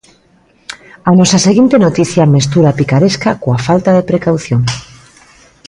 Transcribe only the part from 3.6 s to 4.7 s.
falta de precaución.